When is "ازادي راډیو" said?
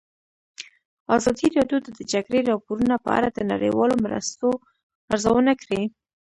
1.15-1.77